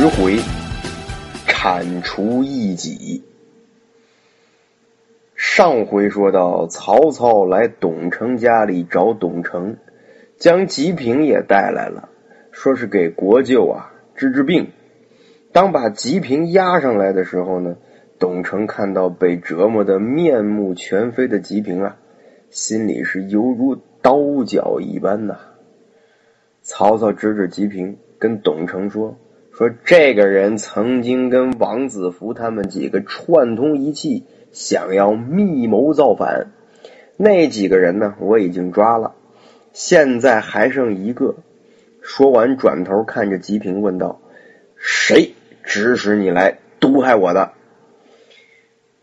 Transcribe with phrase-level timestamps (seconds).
[0.00, 0.38] 十回
[1.46, 3.22] 铲除异己。
[5.36, 9.76] 上回说到，曹操来董承家里找董承，
[10.38, 12.08] 将吉平也带来了，
[12.50, 14.70] 说是给国舅啊治治病。
[15.52, 17.76] 当把吉平押上来的时候呢，
[18.18, 21.98] 董承看到被折磨的面目全非的吉平啊，
[22.48, 25.36] 心里是犹如刀绞一般呐。
[26.62, 29.18] 曹操指指吉平，跟董承说。
[29.60, 36.46] 说这个人曾经跟王子服他们几个串通一气，想要密谋造反。
[37.18, 39.14] 那几个人呢，我已经抓了，
[39.74, 41.34] 现在还剩一个。
[42.00, 44.22] 说完，转头看着吉平问道
[44.80, 47.52] ：“谁指使你来毒害我的？”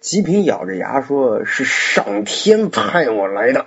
[0.00, 3.66] 吉平咬着牙说：“是上天派我来的。”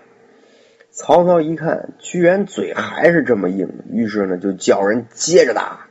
[0.89, 5.85] 曹操一看，居然嘴还是这么硬，于是呢，就叫人接着打。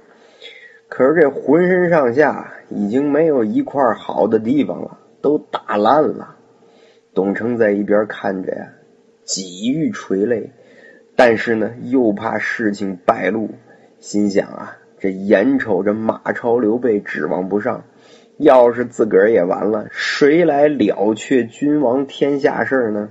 [0.90, 6.36] 可是这浑身上下已经没有一块好的地方了，都打烂了。
[7.14, 8.72] 董承在一边看着呀，
[9.24, 10.50] 几欲垂泪，
[11.14, 13.50] 但是呢，又怕事情败露，
[14.00, 17.84] 心想啊，这眼瞅着马超、刘备指望不上，
[18.36, 23.10] 要是自个儿也完了，谁来了却君王天下事呢？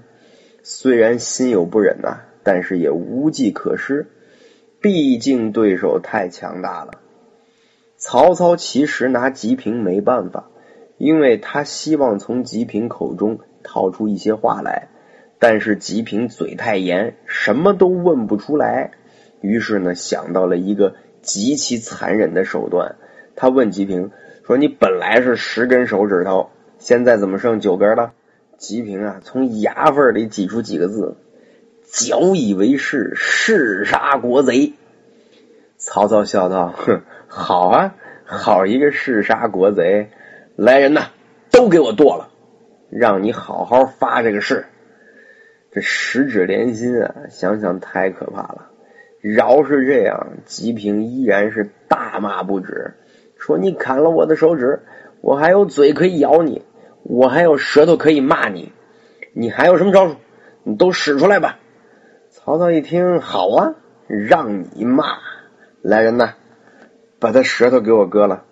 [0.63, 4.07] 虽然心有不忍呐，但是也无计可施，
[4.81, 6.91] 毕竟对手太强大了。
[7.99, 10.49] 曹操其实拿吉平没办法，
[10.97, 14.87] 因为他希望从吉平口中套出一些话来，
[15.37, 18.91] 但是吉平嘴太严，什么都问不出来。
[19.41, 22.95] 于是呢，想到了一个极其残忍的手段。
[23.35, 24.11] 他问吉平
[24.45, 28.13] 说：“你本来是十根手指头，现在怎么剩九根了？”
[28.57, 31.17] 吉平啊，从牙缝里挤出几个字
[31.83, 34.71] ：“早以为是，弑杀国贼。”
[35.79, 37.01] 曹操笑道：“哼。”
[37.31, 37.95] 好啊，
[38.25, 40.09] 好一个弑杀国贼！
[40.55, 41.11] 来人呐，
[41.51, 42.29] 都给我剁了，
[42.89, 44.65] 让你好好发这个誓。
[45.71, 48.71] 这十指连心啊，想想太可怕了。
[49.21, 52.95] 饶是这样，吉平依然是大骂不止，
[53.37, 54.81] 说：“你砍了我的手指，
[55.21, 56.65] 我还有嘴可以咬你，
[57.03, 58.73] 我还有舌头可以骂你，
[59.33, 60.15] 你还有什么招数？
[60.63, 61.59] 你都使出来吧！”
[62.31, 63.75] 曹操一听，好啊，
[64.07, 65.05] 让你骂，
[65.81, 66.33] 来人呐！
[67.19, 68.45] 把他舌头给我割了，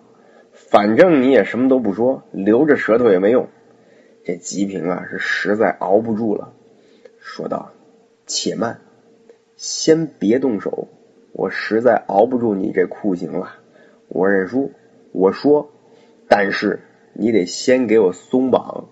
[0.52, 3.48] 反正你也什么都不说，留着舌头也没用。
[4.24, 6.52] 这吉平啊，是实在熬不住了，
[7.20, 7.72] 说道
[8.26, 8.80] ：“且慢，
[9.56, 10.88] 先别动手，
[11.32, 13.56] 我实在熬不住你这酷刑了。
[14.08, 14.72] 我认输，
[15.12, 15.70] 我说，
[16.28, 16.80] 但是
[17.14, 18.88] 你得先给我松绑。”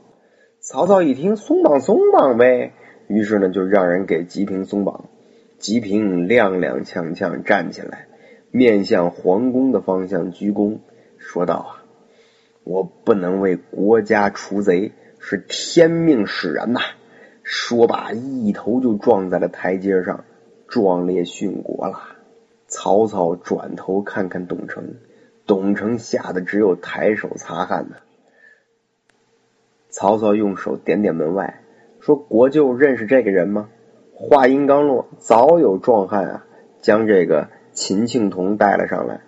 [0.61, 2.73] 曹操一听，松绑松绑呗，
[3.09, 5.07] 于是呢，就让人给吉平松绑。
[5.59, 8.09] 吉平踉踉跄跄站起来。
[8.51, 10.79] 面向皇宫的方向鞠躬，
[11.19, 11.85] 说道：“啊，
[12.65, 16.81] 我不能为国家除贼，是天命使然呐！”
[17.43, 20.25] 说罢，一头就撞在了台阶上，
[20.67, 22.01] 壮烈殉国了。
[22.67, 24.97] 曹操转头看看董承，
[25.47, 27.97] 董承吓得只有抬手擦汗呢。
[29.89, 31.63] 曹操用手点点门外，
[32.01, 33.69] 说：“国舅认识这个人吗？”
[34.13, 36.47] 话音刚落，早有壮汉啊，
[36.81, 37.49] 将这个。
[37.77, 39.21] 秦庆童带了上来，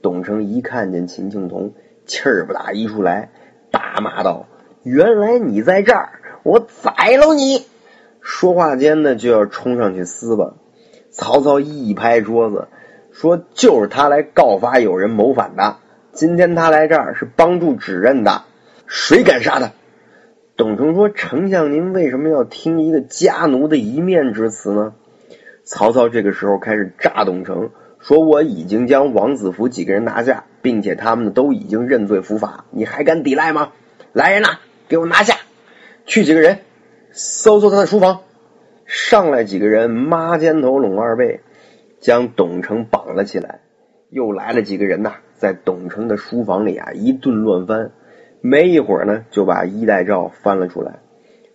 [0.00, 1.74] 董承一看见秦庆童，
[2.06, 3.28] 气儿不打一处来，
[3.70, 4.46] 大骂道
[4.82, 7.66] ：“原来你在这儿，我宰了你！”
[8.22, 10.54] 说话间呢，就要冲上去撕吧。
[11.10, 12.68] 曹操一拍桌子，
[13.12, 15.76] 说：“就是他来告发有人谋反的，
[16.12, 18.44] 今天他来这儿是帮助指认的，
[18.86, 19.72] 谁敢杀他？”
[20.56, 24.94] 董承说：“丞相，您为什么要听一个家奴的一面之词呢？”
[25.64, 33.72] 曹操这个时候开始炸董承，说：“我已经将王子服几个人拿下，并且他们都已经认罪伏法，你还敢抵赖吗？
[34.12, 34.58] 来人呐，
[34.88, 35.36] 给我拿下！
[36.04, 36.58] 去几个人，
[37.12, 38.20] 搜搜他的书房。
[38.84, 41.40] 上来几个人，抹肩头，拢二背，
[41.98, 43.60] 将董承绑了起来。
[44.10, 47.92] 又来了几个人呐，在董承的书房里啊，一顿乱翻。
[48.42, 51.00] 没一会儿呢，就把衣带诏翻了出来。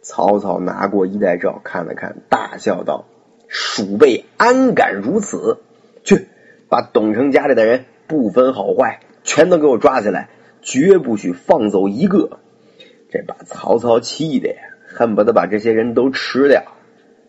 [0.02, 3.06] 曹操拿过衣带诏看了看，大笑道。”
[3.50, 5.58] 鼠辈安敢如此？
[6.04, 6.28] 去
[6.70, 10.30] 把董承家里的人不分好坏，全都给我抓起来，
[10.62, 12.40] 绝不许放走一个。
[13.12, 14.56] 这把曹操气的呀，
[14.88, 16.64] 恨不得把这些人都吃掉。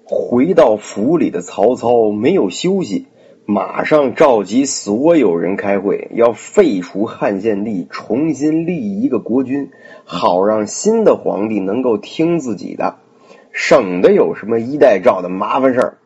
[0.05, 3.07] 回到府里的曹操没有休息，
[3.47, 9.71] 马上召集所有人开会，要废除汉献帝，重新立一个国君，
[10.05, 12.97] 好让新的皇帝能够听自己的，
[13.53, 15.97] 省得有什么一代诏的麻烦事儿。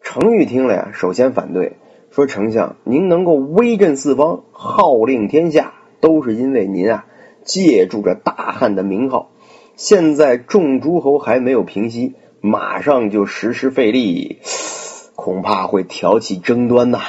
[0.00, 1.76] 程昱听了呀，首先反对，
[2.10, 7.06] 说：“丞相，您能够威震四方，号令天下，都是因为您啊，
[7.44, 9.30] 借助着大汉的名号。
[9.76, 14.38] 现在众诸侯还没有平息。”马上就实施废立，
[15.16, 17.00] 恐怕会挑起争端呐。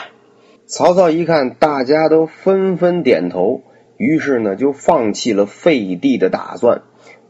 [0.66, 3.62] 曹操一看大家都纷纷点头，
[3.96, 6.82] 于是呢就放弃了废帝的打算，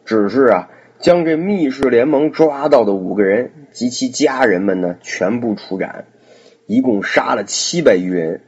[0.06, 0.70] 只是啊
[1.00, 6.06] 将这密室联盟抓到的五个人及其家人们呢全部处斩，
[6.66, 8.42] 一共杀了七百余人。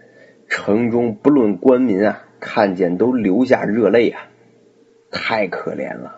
[0.48, 4.28] 城中不论官民啊，看见都流下热泪啊，
[5.10, 6.18] 太可怜了。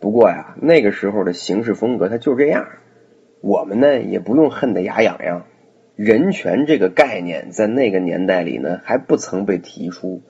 [0.00, 2.66] 不过呀，那个时候的行事风格他就这样，
[3.40, 5.46] 我们呢也不用恨得牙痒痒。
[5.94, 10.22] 人权这个概念在那个年代里呢还不曾被提出，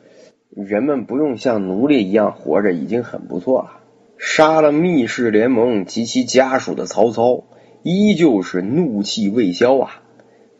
[0.55, 3.81] 人们不用像奴隶一样活着已经很不错了。
[4.19, 7.45] 杀了密室联盟及其家属的曹操，
[7.82, 10.02] 依旧是怒气未消啊。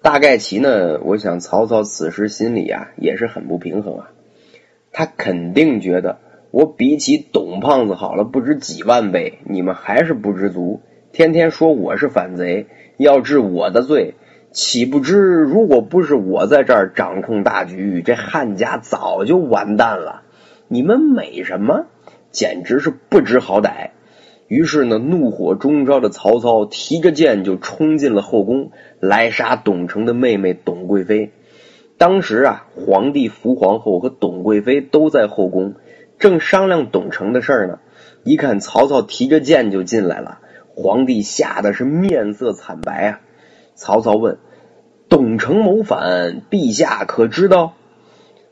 [0.02, 4.10] 大概其呢，我想曹操此时心里啊也是很不平衡啊，
[4.92, 6.19] 他肯定觉得。
[6.50, 12.66] 我比起董胖子好了不知几万倍，你们还是不知足，天天说我是反贼，
[12.98, 14.16] 要治我的罪，
[14.50, 20.24] 岂不知如果不是我在这儿掌控大局，这汉家早就完蛋了。
[20.69, 21.86] 你们美什么？
[22.30, 23.92] 简直是不知好歹。
[24.52, 28.70] 于是呢，怒火中烧的曹操提着剑就冲进了后宫，
[29.00, 31.32] 来杀董承的妹妹董贵妃。
[31.96, 35.76] 当时啊，皇帝福皇后和董贵妃都在后宫。
[36.19, 37.78] 正商量董承的事儿呢，
[38.25, 40.40] 一看曹操提着剑就进来了，
[40.75, 43.20] 皇帝吓得是面色惨白啊。
[43.75, 44.37] 曹操问
[45.08, 47.72] ：“董承谋反，陛下可知道？”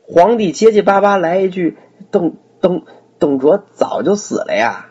[0.01, 1.77] 皇帝结结巴巴来一句
[2.09, 2.85] ：“董董
[3.19, 4.87] 董卓早就死了呀。”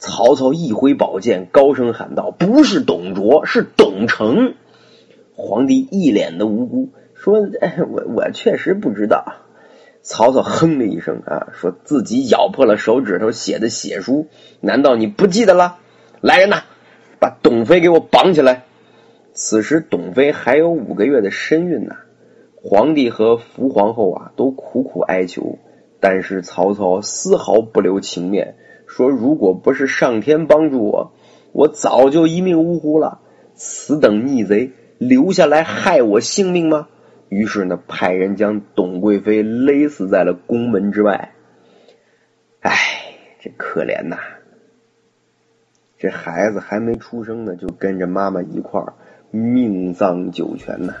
[0.00, 4.54] 曹操一挥宝剑，高声喊道：“不是董卓，是董承。”
[5.36, 7.40] 皇帝一脸的无辜，说
[7.92, 9.34] ：“我我确实不知道。”
[10.00, 14.28] 曹操哼了一声啊，说自己咬破了手指头写的血书，
[14.60, 15.76] 难道你不记得了？
[16.22, 16.62] 来人呐，
[17.18, 18.64] 把董妃给我绑起来！
[19.34, 21.96] 此时董妃还有五个月的身孕呢，
[22.56, 25.58] 皇帝和福皇后啊都苦苦哀求，
[26.00, 28.56] 但是曹操丝毫不留情面，
[28.90, 31.12] 说如果不是上天帮助我，
[31.52, 33.20] 我早就一命呜呼了。
[33.54, 36.88] 此等逆贼，留下来害我性命吗？
[37.28, 41.32] 于是呢，派人将董贵妃勒死在了宫门之外。
[42.62, 42.76] 唉，
[43.38, 44.16] 这可怜呐！
[45.96, 48.92] 这孩子还没出生呢，就跟着妈妈一块儿
[49.30, 50.94] 命丧九泉呐。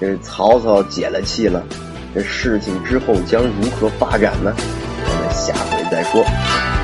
[0.00, 1.64] 这曹操解了气了，
[2.12, 4.52] 这事情之后将如何发展呢？
[4.56, 6.79] 我们下回再说。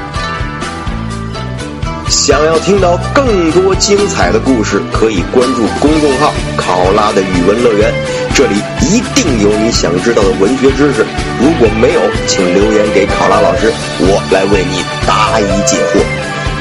[2.09, 7.93] 想要听到更多精彩的故事，可以关注公众号“考拉的语文乐园”。
[8.35, 11.05] 这里一定有你想知道的文学知识，
[11.41, 16.01] 如果没有，请留言给考拉老师，我来为你答疑解惑。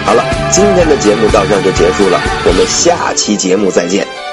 [0.05, 4.25] 好了，今天的节目到这就结束了，我们下期节目再见。